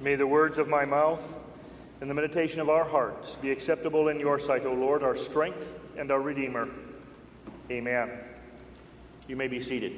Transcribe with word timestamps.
May 0.00 0.14
the 0.14 0.26
words 0.26 0.56
of 0.56 0.66
my 0.66 0.86
mouth 0.86 1.22
and 2.00 2.08
the 2.08 2.14
meditation 2.14 2.58
of 2.58 2.70
our 2.70 2.84
hearts 2.84 3.36
be 3.42 3.50
acceptable 3.50 4.08
in 4.08 4.18
your 4.18 4.40
sight, 4.40 4.64
O 4.64 4.72
Lord, 4.72 5.02
our 5.02 5.14
strength 5.14 5.66
and 5.98 6.10
our 6.10 6.22
Redeemer. 6.22 6.70
Amen. 7.70 8.10
You 9.28 9.36
may 9.36 9.46
be 9.46 9.62
seated. 9.62 9.92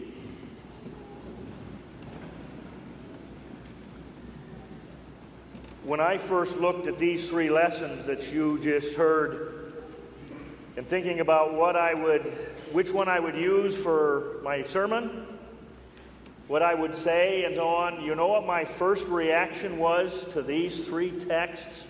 When 5.85 6.01
I 6.01 6.19
first 6.19 6.57
looked 6.57 6.89
at 6.89 6.99
these 6.99 7.29
three 7.29 7.51
lessons 7.51 8.05
that 8.07 8.33
you 8.33 8.59
just 8.59 8.97
heard, 8.97 9.73
and 10.77 10.89
thinking 10.89 11.21
about 11.21 11.55
what 11.55 11.77
I 11.77 11.95
would, 11.95 12.23
which 12.73 12.91
one 12.91 13.09
I 13.09 13.21
would 13.21 13.37
use 13.37 13.77
for 13.77 14.41
my 14.43 14.65
sermon, 14.65 15.27
what 16.53 16.63
I 16.63 16.75
would 16.75 16.95
say, 16.95 17.45
and 17.45 17.57
so 17.57 17.67
on, 17.67 18.05
you 18.05 18.15
know 18.15 18.27
what 18.27 18.45
my 18.47 18.67
first 18.67 19.07
reaction 19.07 19.79
was 19.79 20.27
to 20.33 20.43
these 20.43 20.85
three 20.85 21.11
texts? 21.11 21.85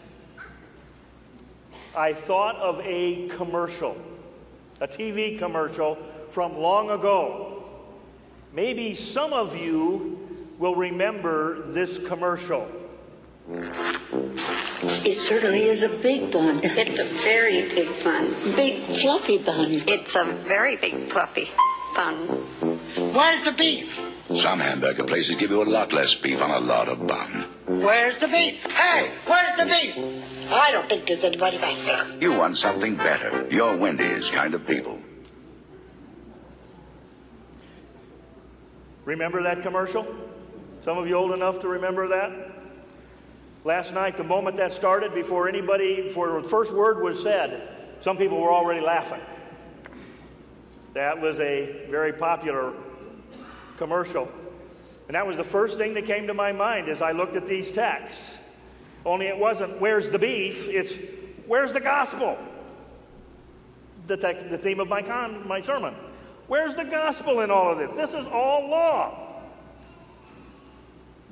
I 1.97 2.13
thought 2.13 2.55
of 2.55 2.79
a 2.85 3.27
commercial, 3.31 4.01
a 4.81 4.87
TV 4.87 5.37
commercial 5.37 5.99
from 6.31 6.59
long 6.59 6.91
ago. 6.91 7.65
Maybe 8.53 8.95
some 8.95 9.33
of 9.33 9.57
you 9.57 10.29
will 10.61 10.77
remember 10.77 11.63
this 11.73 11.99
commercial. 11.99 12.71
It 15.05 15.17
certainly 15.17 15.65
is 15.65 15.83
a 15.83 15.89
big 15.89 16.31
bun. 16.31 16.61
It's 16.63 17.01
a 17.01 17.05
very 17.25 17.63
big 17.63 18.05
bun. 18.05 18.33
Big 18.55 18.85
fluffy 18.95 19.39
bun. 19.39 19.83
It's 19.89 20.15
a 20.15 20.23
very 20.23 20.77
big 20.77 21.11
fluffy 21.11 21.51
bun. 21.97 22.15
Where's 23.13 23.43
the 23.43 23.55
beef? 23.59 24.12
Some 24.29 24.61
hamburger 24.61 25.05
places 25.05 25.37
give 25.37 25.51
you 25.51 25.63
a 25.63 25.65
lot 25.65 25.93
less 25.93 26.15
beef 26.15 26.41
on 26.41 26.51
a 26.51 26.61
lot 26.61 26.89
of 26.89 27.07
bun. 27.07 27.47
Where's 27.67 28.19
the 28.19 28.29
beef? 28.29 28.65
Hey, 28.71 29.11
where's 29.27 29.59
the 29.59 29.67
beef? 29.67 30.51
I 30.51 30.73
don't 30.73 30.89
think 30.89 31.07
there's 31.07 31.25
anybody 31.25 31.59
back 31.59 31.77
there. 31.85 32.07
You 32.21 32.39
want 32.39 32.57
something 32.57 32.97
better. 32.97 33.47
You're 33.51 33.77
Wendy's 33.77 34.31
kind 34.31 34.55
of 34.55 34.67
people. 34.67 34.99
Remember 39.05 39.43
that 39.43 39.63
commercial? 39.63 40.07
Some 40.85 40.99
of 40.99 41.09
you 41.09 41.15
old 41.15 41.33
enough 41.33 41.61
to 41.61 41.69
remember 41.69 42.09
that? 42.09 42.53
Last 43.65 43.93
night, 43.93 44.17
the 44.17 44.25
moment 44.25 44.57
that 44.57 44.73
started, 44.73 45.15
before 45.15 45.49
anybody, 45.49 46.03
before 46.03 46.41
the 46.41 46.49
first 46.49 46.73
word 46.73 47.03
was 47.03 47.23
said, 47.23 47.69
some 48.01 48.17
people 48.17 48.41
were 48.41 48.53
already 48.53 48.81
laughing. 48.81 49.21
That 50.95 51.21
was 51.21 51.39
a 51.41 51.87
very 51.89 52.13
popular 52.13 52.73
commercial. 53.83 54.29
And 55.09 55.17
that 55.17 55.27
was 55.27 55.37
the 55.37 55.45
first 55.45 55.77
thing 55.77 55.95
that 55.95 56.07
came 56.07 56.29
to 56.29 56.35
my 56.35 56.53
mind 56.53 56.89
as 56.89 57.03
I 57.03 57.11
looked 57.11 57.35
at 57.35 57.49
these 57.49 57.73
texts. 57.73 58.39
Only 59.05 59.27
it 59.27 59.37
wasn't, 59.37 59.81
where's 59.81 60.09
the 60.09 60.21
beef? 60.21 60.69
It's, 60.69 60.95
where's 61.49 61.73
the 61.73 61.81
gospel? 61.81 62.39
The, 64.07 64.17
te- 64.17 64.49
the 64.49 64.57
theme 64.57 64.79
of 64.79 64.87
my, 64.87 65.03
con- 65.03 65.49
my 65.49 65.61
sermon. 65.63 65.97
Where's 66.47 66.77
the 66.77 66.85
gospel 66.85 67.41
in 67.41 67.51
all 67.51 67.73
of 67.73 67.79
this? 67.79 67.91
This 67.97 68.11
is 68.15 68.25
all 68.27 68.69
law. 68.69 69.43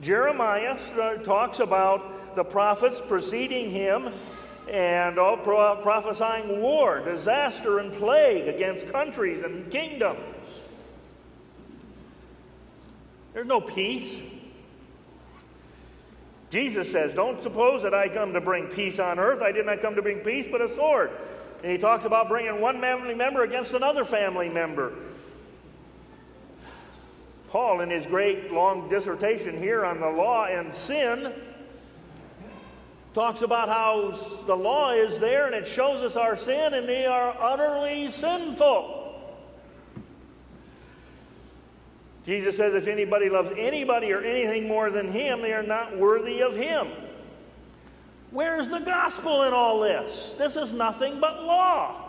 Jeremiah 0.00 0.76
uh, 1.00 1.18
talks 1.18 1.60
about 1.60 2.34
the 2.34 2.42
prophets 2.42 3.00
preceding 3.06 3.70
him 3.70 4.10
and 4.68 5.20
all 5.20 5.36
pro- 5.36 5.76
prophesying 5.82 6.60
war, 6.60 6.98
disaster, 6.98 7.78
and 7.78 7.92
plague 7.92 8.48
against 8.48 8.90
countries 8.90 9.44
and 9.44 9.70
kingdoms. 9.70 10.18
There's 13.32 13.46
no 13.46 13.60
peace. 13.60 14.20
Jesus 16.50 16.90
says, 16.90 17.14
Don't 17.14 17.42
suppose 17.42 17.82
that 17.82 17.94
I 17.94 18.08
come 18.08 18.32
to 18.32 18.40
bring 18.40 18.66
peace 18.66 18.98
on 18.98 19.18
earth. 19.18 19.40
I 19.40 19.52
did 19.52 19.66
not 19.66 19.80
come 19.80 19.94
to 19.94 20.02
bring 20.02 20.18
peace, 20.18 20.46
but 20.50 20.60
a 20.60 20.74
sword. 20.74 21.10
And 21.62 21.70
he 21.70 21.78
talks 21.78 22.04
about 22.04 22.28
bringing 22.28 22.60
one 22.60 22.80
family 22.80 23.14
member 23.14 23.44
against 23.44 23.72
another 23.74 24.04
family 24.04 24.48
member. 24.48 24.94
Paul, 27.50 27.80
in 27.80 27.90
his 27.90 28.06
great 28.06 28.52
long 28.52 28.88
dissertation 28.88 29.58
here 29.58 29.84
on 29.84 30.00
the 30.00 30.08
law 30.08 30.46
and 30.46 30.74
sin, 30.74 31.32
talks 33.12 33.42
about 33.42 33.68
how 33.68 34.16
the 34.46 34.54
law 34.54 34.92
is 34.92 35.18
there 35.18 35.46
and 35.46 35.54
it 35.54 35.66
shows 35.66 36.02
us 36.04 36.16
our 36.16 36.36
sin 36.36 36.74
and 36.74 36.86
we 36.86 37.04
are 37.04 37.36
utterly 37.40 38.10
sinful. 38.12 38.99
Jesus 42.30 42.56
says, 42.56 42.76
if 42.76 42.86
anybody 42.86 43.28
loves 43.28 43.50
anybody 43.58 44.12
or 44.12 44.22
anything 44.22 44.68
more 44.68 44.88
than 44.88 45.10
him, 45.10 45.42
they 45.42 45.52
are 45.52 45.64
not 45.64 45.98
worthy 45.98 46.42
of 46.42 46.54
him. 46.54 46.86
Where's 48.30 48.68
the 48.68 48.78
gospel 48.78 49.42
in 49.42 49.52
all 49.52 49.80
this? 49.80 50.36
This 50.38 50.54
is 50.54 50.72
nothing 50.72 51.18
but 51.18 51.42
law. 51.42 52.04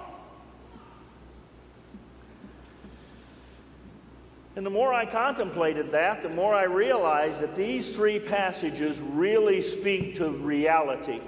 And 4.55 4.63
the 4.63 4.69
more 4.69 4.93
I 4.93 5.07
contemplated 5.07 5.91
that, 5.93 6.21
the 6.21 6.29
more 6.29 6.53
I 6.53 6.65
realized 6.65 7.39
that 7.39 7.55
these 7.55 7.95
three 7.95 8.19
passages 8.19 8.99
really 8.99 9.59
speak 9.59 10.17
to 10.17 10.29
reality. 10.29 11.19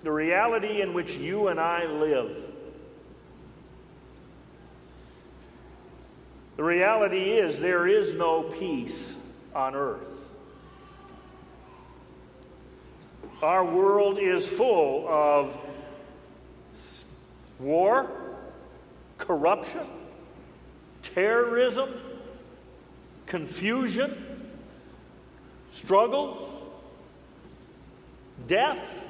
The 0.00 0.10
reality 0.10 0.80
in 0.80 0.94
which 0.94 1.12
you 1.12 1.46
and 1.46 1.60
I 1.60 1.86
live. 1.86 2.47
The 6.58 6.64
reality 6.64 7.34
is 7.34 7.60
there 7.60 7.86
is 7.86 8.14
no 8.14 8.42
peace 8.42 9.14
on 9.54 9.76
earth. 9.76 10.02
Our 13.40 13.64
world 13.64 14.18
is 14.18 14.44
full 14.44 15.06
of 15.06 15.56
war, 17.60 18.10
corruption, 19.18 19.86
terrorism, 21.00 21.90
confusion, 23.26 24.50
struggles, 25.74 26.50
death. 28.48 29.04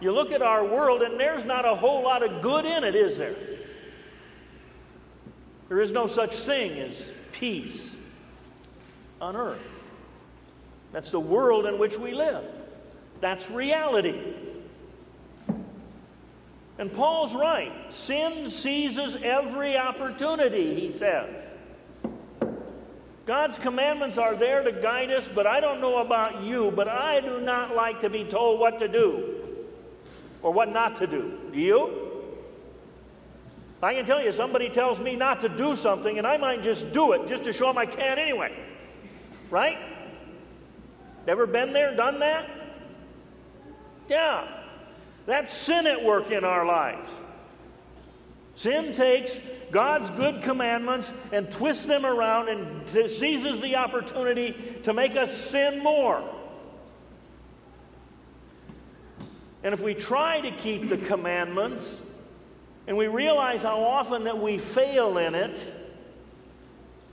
You 0.00 0.12
look 0.12 0.32
at 0.32 0.40
our 0.40 0.64
world, 0.64 1.02
and 1.02 1.20
there's 1.20 1.44
not 1.44 1.66
a 1.66 1.74
whole 1.74 2.02
lot 2.02 2.22
of 2.22 2.40
good 2.40 2.64
in 2.64 2.82
it, 2.82 2.94
is 2.94 3.18
there? 3.18 3.36
There 5.68 5.80
is 5.80 5.90
no 5.90 6.06
such 6.06 6.34
thing 6.34 6.78
as 6.78 7.10
peace 7.32 7.96
on 9.20 9.36
earth. 9.36 9.62
That's 10.92 11.10
the 11.10 11.20
world 11.20 11.66
in 11.66 11.78
which 11.78 11.98
we 11.98 12.12
live. 12.14 12.44
That's 13.20 13.50
reality. 13.50 14.20
And 16.78 16.92
Paul's 16.92 17.34
right. 17.34 17.72
Sin 17.92 18.50
seizes 18.50 19.16
every 19.22 19.76
opportunity, 19.76 20.78
he 20.78 20.92
says. 20.92 21.30
God's 23.26 23.56
commandments 23.56 24.18
are 24.18 24.36
there 24.36 24.62
to 24.62 24.72
guide 24.72 25.10
us, 25.10 25.28
but 25.34 25.46
I 25.46 25.60
don't 25.60 25.80
know 25.80 25.98
about 25.98 26.42
you, 26.42 26.70
but 26.70 26.88
I 26.88 27.20
do 27.20 27.40
not 27.40 27.74
like 27.74 28.00
to 28.00 28.10
be 28.10 28.24
told 28.24 28.60
what 28.60 28.78
to 28.80 28.88
do 28.88 29.34
or 30.42 30.52
what 30.52 30.70
not 30.70 30.96
to 30.96 31.06
do. 31.06 31.38
Do 31.52 31.58
you? 31.58 32.13
I 33.84 33.94
can 33.94 34.06
tell 34.06 34.22
you, 34.22 34.32
somebody 34.32 34.68
tells 34.68 35.00
me 35.00 35.16
not 35.16 35.40
to 35.40 35.48
do 35.48 35.74
something, 35.74 36.18
and 36.18 36.26
I 36.26 36.36
might 36.36 36.62
just 36.62 36.92
do 36.92 37.12
it 37.12 37.26
just 37.26 37.44
to 37.44 37.52
show 37.52 37.66
them 37.66 37.78
I 37.78 37.86
can 37.86 38.18
anyway. 38.18 38.56
Right? 39.50 39.78
Ever 41.26 41.46
been 41.46 41.72
there, 41.72 41.94
done 41.94 42.20
that? 42.20 42.48
Yeah. 44.08 44.46
That's 45.26 45.54
sin 45.54 45.86
at 45.86 46.04
work 46.04 46.30
in 46.30 46.44
our 46.44 46.64
lives. 46.66 47.08
Sin 48.56 48.92
takes 48.92 49.34
God's 49.70 50.10
good 50.10 50.42
commandments 50.42 51.12
and 51.32 51.50
twists 51.50 51.86
them 51.86 52.06
around 52.06 52.48
and 52.48 52.88
seizes 52.88 53.60
the 53.60 53.76
opportunity 53.76 54.54
to 54.84 54.92
make 54.92 55.16
us 55.16 55.36
sin 55.50 55.82
more. 55.82 56.22
And 59.64 59.72
if 59.74 59.80
we 59.80 59.94
try 59.94 60.40
to 60.40 60.50
keep 60.52 60.88
the 60.88 60.98
commandments 60.98 61.84
and 62.86 62.96
we 62.96 63.06
realize 63.06 63.62
how 63.62 63.82
often 63.82 64.24
that 64.24 64.38
we 64.38 64.58
fail 64.58 65.18
in 65.18 65.34
it, 65.34 65.72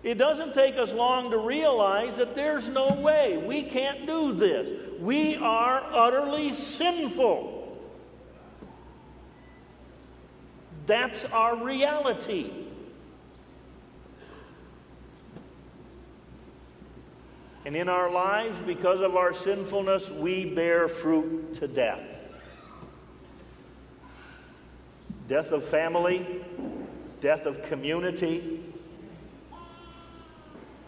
it 0.04 0.16
doesn't 0.16 0.54
take 0.54 0.78
us 0.78 0.92
long 0.92 1.32
to 1.32 1.38
realize 1.38 2.18
that 2.18 2.36
there's 2.36 2.68
no 2.68 2.94
way. 2.94 3.38
We 3.38 3.64
can't 3.64 4.06
do 4.06 4.34
this. 4.34 4.70
We 5.00 5.36
are 5.36 5.82
utterly 5.94 6.52
sinful. 6.52 7.80
That's 10.88 11.24
our 11.26 11.56
reality. 11.56 12.52
And 17.64 17.76
in 17.76 17.88
our 17.88 18.12
lives, 18.12 18.60
because 18.66 19.02
of 19.02 19.16
our 19.16 19.34
sinfulness, 19.34 20.10
we 20.10 20.46
bear 20.46 20.88
fruit 20.88 21.54
to 21.56 21.68
death 21.68 22.21
death 25.32 25.54
of 25.54 25.64
family, 25.64 26.28
death 27.22 27.46
of 27.46 27.64
community, 27.64 28.62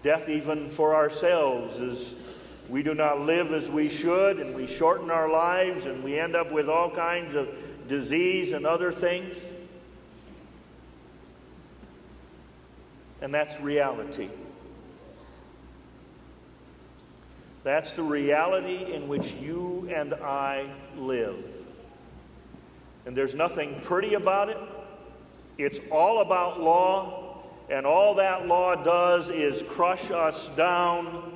death 0.01 0.28
even 0.28 0.69
for 0.69 0.94
ourselves 0.94 1.80
as 1.80 2.13
we 2.68 2.84
do 2.84 2.94
not 2.94 3.22
live 3.22 3.54
as 3.54 3.72
we 3.72 3.88
should, 3.88 4.42
and 4.42 4.54
we 4.54 4.68
shorten 4.68 5.10
our 5.10 5.30
lives, 5.30 5.86
and 5.86 6.04
we 6.04 6.19
end 6.19 6.36
up 6.36 6.51
with 6.51 6.68
all 6.68 6.92
kinds 6.92 7.36
of 7.36 7.48
disease 7.88 8.51
and 8.51 8.66
other 8.66 8.92
things. 8.92 9.38
And 13.22 13.34
that's 13.34 13.57
reality. 13.62 14.28
That's 17.63 17.94
the 17.94 18.04
reality 18.04 18.94
in 18.94 19.07
which 19.07 19.31
you 19.39 19.89
and 19.89 20.13
I 20.13 20.69
live. 20.98 21.62
And 23.06 23.16
there's 23.16 23.36
nothing 23.36 23.82
pretty 23.84 24.14
about 24.14 24.50
it. 24.50 24.58
It's 25.58 25.80
all 25.92 26.22
about 26.22 26.60
law, 26.60 27.44
and 27.70 27.86
all 27.86 28.16
that 28.16 28.48
law 28.48 28.76
does 28.76 29.30
is 29.30 29.62
crush 29.70 30.10
us 30.10 30.50
down. 30.56 31.32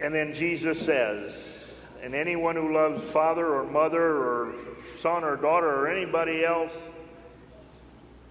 And 0.00 0.14
then 0.14 0.34
Jesus 0.34 0.78
says, 0.80 1.74
and 2.02 2.14
anyone 2.14 2.54
who 2.54 2.74
loves 2.74 3.02
father 3.10 3.54
or 3.54 3.64
mother 3.64 4.02
or 4.02 4.54
son 4.98 5.24
or 5.24 5.36
daughter 5.36 5.68
or 5.68 5.88
anybody 5.88 6.44
else 6.44 6.72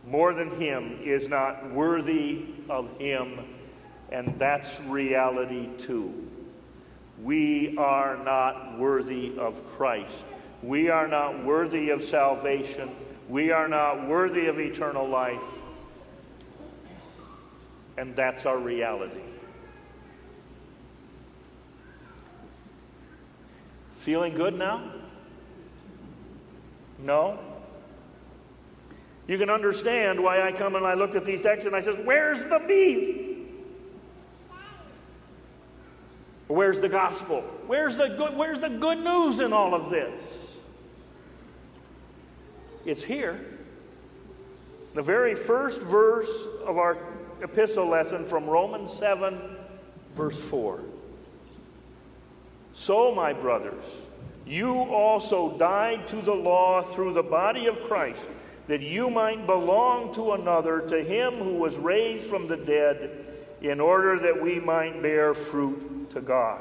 more 0.08 0.34
than 0.34 0.52
him 0.62 1.00
is 1.04 1.28
not 1.28 1.72
worthy 1.72 2.46
of 2.70 2.88
him. 3.00 3.40
And 4.12 4.36
that's 4.38 4.80
reality 4.82 5.68
too. 5.80 6.30
We 7.24 7.76
are 7.78 8.24
not 8.24 8.78
worthy 8.78 9.38
of 9.38 9.66
Christ. 9.76 10.14
We 10.66 10.90
are 10.90 11.08
not 11.08 11.46
worthy 11.46 11.92
of 11.92 12.04
salvation. 12.04 12.90
We 13.30 13.52
are 13.52 13.68
not 13.68 14.08
worthy 14.08 14.48
of 14.48 14.60
eternal 14.60 15.08
life. 15.08 15.40
And 17.98 18.16
that's 18.16 18.48
our 18.48 18.58
reality. 18.58 19.22
Feeling 23.98 24.34
good 24.34 24.58
now? 24.58 24.92
No? 26.98 27.38
You 29.28 29.38
can 29.38 29.52
understand 29.52 30.22
why 30.22 30.42
I 30.42 30.52
come 30.52 30.76
and 30.76 30.86
I 30.86 30.96
looked 30.96 31.16
at 31.16 31.26
these 31.26 31.44
texts 31.44 31.68
and 31.68 31.76
I 31.76 31.80
says, 31.80 31.98
"Where's 32.04 32.44
the 32.46 32.60
beef? 32.68 33.38
Where's 36.48 36.80
the 36.80 36.90
gospel? 36.90 37.42
Where's 37.68 37.98
the 37.98 38.10
good, 38.10 38.36
where's 38.36 38.62
the 38.62 38.70
good 38.70 39.00
news 39.00 39.40
in 39.40 39.54
all 39.54 39.76
of 39.76 39.92
this?" 39.92 40.45
It's 42.86 43.04
here. 43.04 43.40
The 44.94 45.02
very 45.02 45.36
first 45.36 45.82
verse 45.82 46.30
of 46.66 46.78
our 46.78 46.98
epistle 47.42 47.88
lesson 47.88 48.26
from 48.26 48.46
Romans 48.46 48.94
7 48.94 49.40
verse 50.14 50.40
4. 50.40 50.80
So, 52.74 53.14
my 53.14 53.34
brothers, 53.34 53.84
you 54.46 54.74
also 54.74 55.58
died 55.58 56.08
to 56.10 56.18
the 56.18 56.34
law 56.34 56.82
through 56.82 57.14
the 57.14 57.24
body 57.24 57.68
of 57.68 57.82
Christ 57.84 58.22
that 58.68 58.82
you 58.82 59.10
might 59.10 59.46
belong 59.46 60.14
to 60.14 60.34
another, 60.34 60.82
to 60.82 61.04
him 61.04 61.36
who 61.36 61.54
was 61.54 61.78
raised 61.78 62.28
from 62.28 62.48
the 62.48 62.58
dead, 62.58 63.26
in 63.62 63.80
order 63.80 64.20
that 64.20 64.42
we 64.42 64.60
might 64.60 65.02
bear 65.02 65.34
fruit 65.34 66.10
to 66.12 66.22
God. 66.22 66.60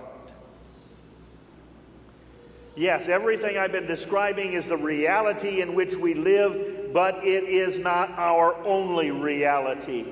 Yes, 2.76 3.08
everything 3.08 3.56
I've 3.56 3.72
been 3.72 3.86
describing 3.86 4.54
is 4.54 4.66
the 4.66 4.76
reality 4.76 5.60
in 5.60 5.74
which 5.74 5.94
we 5.94 6.14
live, 6.14 6.92
but 6.92 7.24
it 7.24 7.44
is 7.44 7.78
not 7.78 8.10
our 8.18 8.54
only 8.64 9.12
reality. 9.12 10.06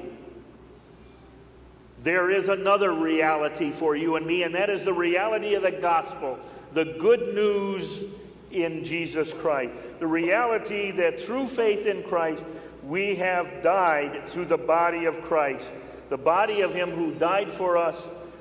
There 2.04 2.30
is 2.30 2.48
another 2.48 2.92
reality 2.92 3.70
for 3.72 3.96
you 3.96 4.16
and 4.16 4.26
me, 4.26 4.44
and 4.44 4.54
that 4.54 4.70
is 4.70 4.84
the 4.84 4.92
reality 4.92 5.54
of 5.54 5.62
the 5.62 5.72
gospel, 5.72 6.38
the 6.72 6.84
good 6.84 7.34
news 7.34 8.04
in 8.52 8.84
Jesus 8.84 9.32
Christ. 9.32 9.72
The 9.98 10.06
reality 10.06 10.92
that 10.92 11.20
through 11.20 11.48
faith 11.48 11.86
in 11.86 12.02
Christ, 12.04 12.42
we 12.84 13.16
have 13.16 13.62
died 13.62 14.28
through 14.28 14.46
the 14.46 14.56
body 14.56 15.04
of 15.04 15.22
Christ, 15.22 15.64
the 16.10 16.16
body 16.16 16.60
of 16.60 16.74
Him 16.74 16.90
who 16.90 17.12
died 17.12 17.52
for 17.52 17.76
us, 17.76 18.00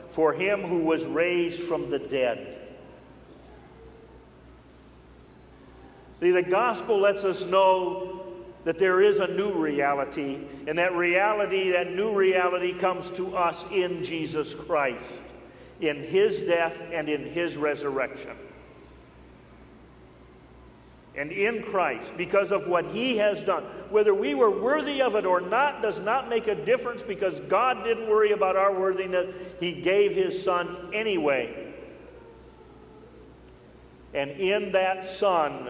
for 0.09 0.33
Him 0.33 0.62
who 0.62 0.83
was 0.83 1.06
raised 1.06 1.62
from 1.62 1.89
the 1.89 2.00
dead. 2.00 2.59
The, 6.21 6.31
the 6.31 6.44
gospel 6.44 7.01
lets 7.01 7.25
us 7.25 7.45
know 7.45 8.25
that 8.63 8.77
there 8.77 9.01
is 9.01 9.19
a 9.19 9.27
new 9.27 9.51
reality, 9.51 10.38
and 10.68 10.77
that 10.77 10.95
reality, 10.95 11.71
that 11.71 11.94
new 11.94 12.13
reality, 12.13 12.73
comes 12.73 13.12
to 13.12 13.35
us 13.35 13.65
in 13.73 14.03
Jesus 14.03 14.53
Christ, 14.53 15.03
in 15.81 16.03
His 16.03 16.39
death 16.41 16.79
and 16.94 17.09
in 17.09 17.33
His 17.33 17.57
resurrection 17.57 18.38
and 21.15 21.31
in 21.31 21.63
Christ 21.63 22.13
because 22.18 22.51
of 22.51 22.67
what 22.67 22.85
He 22.85 23.17
has 23.17 23.44
done. 23.44 23.63
Whether 23.89 24.13
we 24.13 24.33
were 24.33 24.50
worthy 24.50 25.01
of 25.01 25.15
it 25.15 25.25
or 25.25 25.41
not 25.41 25.81
does 25.81 26.00
not 26.00 26.29
make 26.29 26.47
a 26.47 26.56
difference 26.56 27.03
because 27.03 27.39
God 27.41 27.83
didn't 27.83 28.09
worry 28.09 28.31
about 28.31 28.56
our 28.56 28.77
worthiness. 28.77 29.33
He 29.59 29.74
gave 29.74 30.15
His 30.15 30.41
Son 30.41 30.91
anyway. 30.94 31.74
And 34.13 34.31
in 34.31 34.71
that 34.74 35.06
Son, 35.06 35.69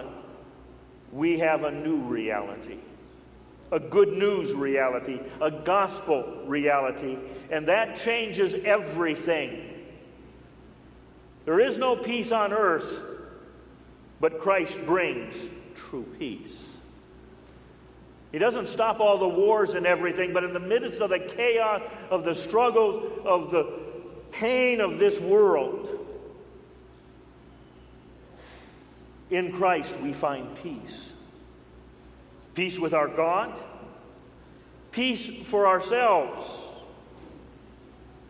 we 1.12 1.40
have 1.40 1.64
a 1.64 1.72
new 1.72 1.98
reality. 1.98 2.78
A 3.72 3.80
good 3.80 4.10
news 4.10 4.54
reality, 4.54 5.20
a 5.40 5.50
gospel 5.50 6.44
reality, 6.46 7.18
and 7.50 7.68
that 7.68 7.96
changes 7.96 8.54
everything. 8.66 9.66
There 11.46 11.60
is 11.60 11.78
no 11.78 11.96
peace 11.96 12.32
on 12.32 12.52
earth 12.52 13.02
but 14.22 14.40
Christ 14.40 14.80
brings 14.86 15.34
true 15.76 16.06
peace. 16.20 16.62
He 18.32 18.38
doesn't 18.38 18.68
stop 18.68 19.02
all 19.02 19.18
the 19.18 19.28
wars 19.28 19.74
and 19.74 19.86
everything, 19.86 20.32
but 20.32 20.44
in 20.44 20.54
the 20.54 20.60
midst 20.60 21.02
of 21.02 21.10
the 21.10 21.20
chaos, 21.20 21.82
of 22.10 22.24
the 22.24 22.36
struggles, 22.36 23.12
of 23.26 23.52
the 23.52 23.80
pain 24.32 24.80
of 24.80 25.00
this 25.00 25.20
world, 25.20 26.11
in 29.32 29.54
Christ 29.54 29.98
we 30.02 30.14
find 30.14 30.56
peace. 30.62 31.12
Peace 32.54 32.78
with 32.78 32.94
our 32.94 33.08
God, 33.08 33.54
peace 34.92 35.48
for 35.48 35.68
ourselves, 35.68 36.44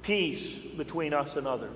peace 0.04 0.60
between 0.78 1.12
us 1.14 1.36
and 1.36 1.48
others. 1.48 1.72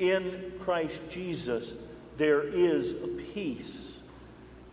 In 0.00 0.52
Christ 0.60 0.98
Jesus, 1.08 1.72
there 2.16 2.42
is 2.42 2.92
a 2.92 3.06
peace. 3.32 3.92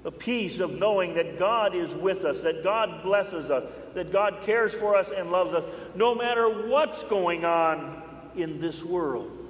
A 0.03 0.09
peace 0.09 0.57
of 0.57 0.79
knowing 0.79 1.13
that 1.13 1.37
God 1.37 1.75
is 1.75 1.93
with 1.93 2.25
us, 2.25 2.41
that 2.41 2.63
God 2.63 3.03
blesses 3.03 3.51
us, 3.51 3.71
that 3.93 4.11
God 4.11 4.39
cares 4.41 4.73
for 4.73 4.95
us 4.95 5.11
and 5.15 5.31
loves 5.31 5.53
us, 5.53 5.63
no 5.93 6.15
matter 6.15 6.67
what's 6.67 7.03
going 7.03 7.45
on 7.45 8.01
in 8.35 8.59
this 8.59 8.83
world. 8.83 9.40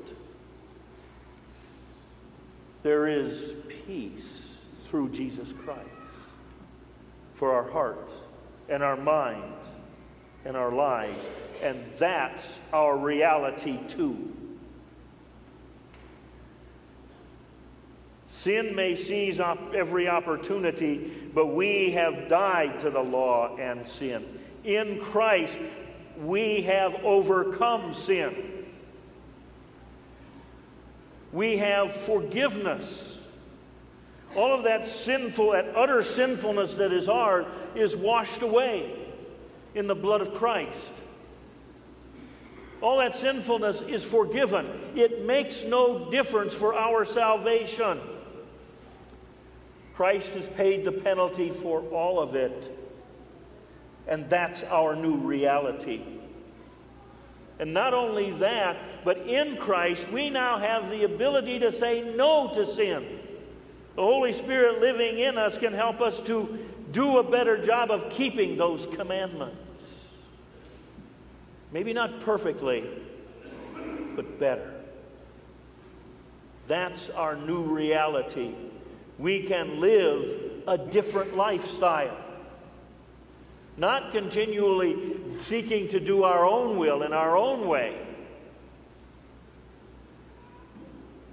There 2.84 3.08
is 3.08 3.56
peace 3.86 4.56
through 4.86 5.10
Jesus 5.10 5.54
Christ 5.64 5.88
for 7.36 7.54
our 7.54 7.70
hearts 7.70 8.14
and 8.70 8.84
our 8.84 8.98
minds 8.98 9.66
and 10.46 10.58
our 10.58 10.72
lives. 10.72 11.26
And 11.62 11.84
that's 11.98 12.44
our 12.74 12.98
reality 12.98 13.78
too. 13.88 14.36
Sin 18.28 18.76
may 18.76 18.96
seize 18.96 19.40
up 19.40 19.74
every 19.76 20.08
opportunity, 20.08 21.30
but 21.34 21.48
we 21.48 21.92
have 21.92 22.28
died 22.28 22.80
to 22.80 22.90
the 22.90 23.02
law 23.02 23.56
and 23.58 23.88
sin. 23.88 24.40
In 24.64 25.00
Christ, 25.00 25.58
we 26.18 26.62
have 26.64 26.96
overcome 27.04 27.94
sin. 27.94 28.61
We 31.34 31.58
have 31.58 31.94
forgiveness. 31.94 33.18
All 34.36 34.54
of 34.58 34.64
that 34.64 34.86
sinful, 34.86 35.52
that 35.52 35.76
utter 35.76 36.04
sinfulness 36.04 36.76
that 36.76 36.94
is 36.94 37.10
ours, 37.10 37.46
is 37.76 37.96
washed 37.96 38.42
away 38.42 38.98
in 39.76 39.88
the 39.88 39.96
blood 39.96 40.22
of 40.22 40.34
Christ. 40.34 40.78
All 42.82 42.98
that 42.98 43.16
sinfulness 43.16 43.82
is 43.82 44.04
forgiven. 44.04 44.68
It 44.96 45.26
makes 45.26 45.64
no 45.64 46.10
difference 46.10 46.54
for 46.54 46.74
our 46.74 47.06
salvation. 47.06 48.00
Christ 49.96 50.34
has 50.34 50.50
paid 50.50 50.84
the 50.84 50.92
penalty 50.92 51.52
for 51.52 51.82
all 51.90 52.20
of 52.20 52.36
it. 52.36 52.78
And 54.08 54.30
that's 54.30 54.64
our 54.64 54.96
new 54.96 55.16
reality. 55.16 56.02
And 57.62 57.76
not 57.76 57.94
only 57.94 58.32
that, 58.32 59.06
but 59.06 59.20
in 59.20 59.56
Christ, 59.58 60.08
we 60.12 60.32
now 60.32 60.58
have 60.58 60.90
the 60.90 61.04
ability 61.04 61.60
to 61.60 61.72
say 61.72 62.02
no 62.02 62.52
to 62.56 62.66
sin. 62.66 63.20
The 63.96 64.02
Holy 64.02 64.34
Spirit 64.34 64.82
living 64.82 65.20
in 65.20 65.38
us 65.38 65.60
can 65.60 65.72
help 65.72 66.02
us 66.02 66.20
to 66.22 66.58
do 66.92 67.20
a 67.20 67.24
better 67.24 67.64
job 67.64 67.92
of 67.92 68.10
keeping 68.10 68.58
those 68.58 68.88
commandments. 68.88 69.56
Maybe 71.72 71.94
not 71.94 72.22
perfectly, 72.22 72.84
but 74.16 74.40
better. 74.40 74.74
That's 76.68 77.12
our 77.12 77.36
new 77.36 77.62
reality. 77.62 78.56
We 79.20 79.44
can 79.44 79.80
live 79.80 80.64
a 80.68 80.80
different 80.80 81.38
lifestyle. 81.38 82.18
Not 83.82 84.12
continually 84.12 84.96
seeking 85.40 85.88
to 85.88 86.00
do 86.00 86.24
our 86.24 86.46
own 86.46 86.78
will 86.78 87.02
in 87.02 87.14
our 87.14 87.36
own 87.36 87.68
way, 87.68 88.00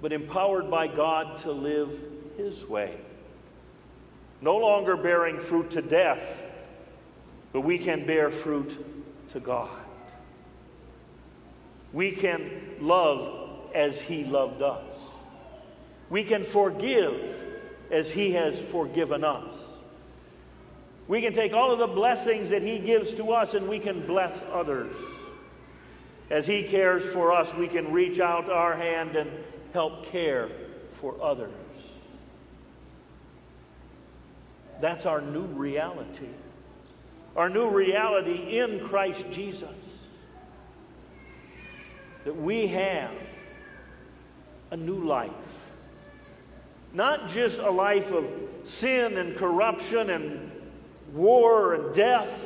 but 0.01 0.11
empowered 0.11 0.71
by 0.71 0.87
God 0.87 1.37
to 1.43 1.51
live 1.51 1.91
His 2.37 2.65
way. 2.67 2.97
No 4.41 4.57
longer 4.57 4.97
bearing 4.97 5.39
fruit 5.39 5.69
to 5.69 5.83
death, 5.83 6.41
but 7.53 7.61
we 7.61 7.77
can 7.77 8.07
bear 8.07 8.31
fruit 8.31 8.83
to 9.29 9.39
God. 9.39 9.69
We 11.93 12.13
can 12.13 12.49
love 12.79 13.69
as 13.75 14.01
He 14.01 14.23
loved 14.23 14.63
us. 14.63 14.95
We 16.09 16.23
can 16.23 16.43
forgive 16.43 17.31
as 17.91 18.09
He 18.09 18.31
has 18.31 18.59
forgiven 18.59 19.23
us. 19.23 19.68
We 21.09 21.21
can 21.21 21.33
take 21.33 21.53
all 21.53 21.71
of 21.73 21.79
the 21.79 21.87
blessings 21.87 22.51
that 22.51 22.61
He 22.61 22.77
gives 22.77 23.15
to 23.15 23.31
us 23.31 23.55
and 23.55 23.67
we 23.67 23.79
can 23.79 24.05
bless 24.05 24.43
others. 24.53 24.95
As 26.29 26.45
He 26.45 26.61
cares 26.61 27.03
for 27.11 27.31
us, 27.31 27.51
we 27.55 27.67
can 27.67 27.91
reach 27.91 28.19
out 28.19 28.47
our 28.47 28.75
hand 28.75 29.15
and 29.15 29.27
help 29.73 30.05
care 30.05 30.49
for 30.91 31.15
others. 31.19 31.51
That's 34.79 35.07
our 35.07 35.19
new 35.19 35.45
reality. 35.45 36.29
Our 37.35 37.49
new 37.49 37.71
reality 37.71 38.59
in 38.59 38.87
Christ 38.87 39.25
Jesus. 39.31 39.67
That 42.23 42.35
we 42.35 42.67
have 42.67 43.15
a 44.69 44.77
new 44.77 45.03
life. 45.03 45.31
Not 46.93 47.29
just 47.29 47.57
a 47.57 47.71
life 47.71 48.11
of 48.11 48.29
sin 48.63 49.17
and 49.17 49.35
corruption 49.35 50.11
and 50.11 50.51
war 51.13 51.73
and 51.73 51.93
death, 51.93 52.37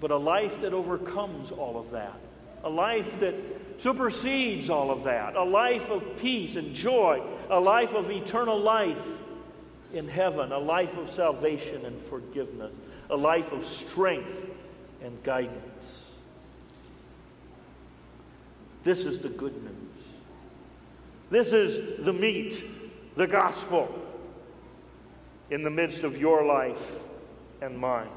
but 0.00 0.10
a 0.10 0.16
life 0.16 0.60
that 0.60 0.72
overcomes 0.72 1.50
all 1.50 1.78
of 1.78 1.90
that. 1.92 2.18
A 2.64 2.70
life 2.70 3.20
that 3.20 3.34
supersedes 3.78 4.70
all 4.70 4.90
of 4.90 5.04
that. 5.04 5.36
A 5.36 5.42
life 5.42 5.90
of 5.90 6.18
peace 6.18 6.56
and 6.56 6.74
joy. 6.74 7.22
A 7.50 7.60
life 7.60 7.94
of 7.94 8.10
eternal 8.10 8.58
life 8.58 9.06
in 9.92 10.08
heaven. 10.08 10.52
A 10.52 10.58
life 10.58 10.96
of 10.96 11.10
salvation 11.10 11.84
and 11.86 12.00
forgiveness. 12.02 12.72
A 13.08 13.16
life 13.16 13.52
of 13.52 13.64
strength 13.64 14.46
and 15.02 15.22
guidance. 15.22 16.02
This 18.84 19.00
is 19.00 19.20
the 19.20 19.28
good 19.28 19.62
news. 19.62 19.72
This 21.30 21.52
is 21.52 22.04
the 22.04 22.12
meat, 22.12 22.64
the 23.16 23.26
gospel 23.26 24.05
in 25.50 25.62
the 25.62 25.70
midst 25.70 26.02
of 26.04 26.18
your 26.18 26.44
life 26.44 27.00
and 27.60 27.78
mine. 27.78 28.08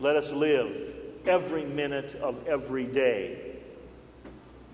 Let 0.00 0.16
us 0.16 0.30
live 0.30 0.94
every 1.26 1.64
minute 1.64 2.14
of 2.16 2.46
every 2.46 2.84
day 2.84 3.56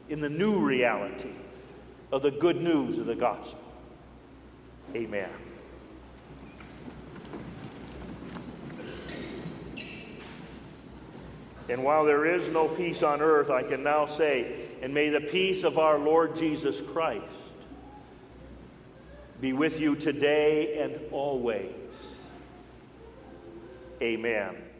in 0.09 0.21
the 0.21 0.29
new 0.29 0.59
reality 0.59 1.33
of 2.11 2.23
the 2.23 2.31
good 2.31 2.61
news 2.61 2.99
of 2.99 3.07
the 3.07 3.15
gospel. 3.15 3.61
Amen. 4.95 5.31
And 11.69 11.83
while 11.85 12.05
there 12.05 12.27
is 12.27 12.49
no 12.49 12.69
peace 12.69 13.03
on 13.03 13.23
earth, 13.23 13.49
I 13.49 13.63
can 13.63 13.83
now 13.83 14.05
say, 14.05 14.67
and 14.83 14.93
may 14.93 15.09
the 15.09 15.21
peace 15.21 15.63
of 15.63 15.79
our 15.79 15.99
Lord 15.99 16.37
Jesus 16.37 16.81
Christ 16.93 17.25
be 19.43 19.53
with 19.53 19.81
you 19.81 19.97
today 19.97 20.79
and 20.81 21.01
always. 21.11 21.75
Amen. 24.01 24.72